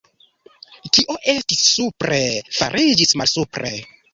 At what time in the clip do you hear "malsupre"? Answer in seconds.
3.23-3.77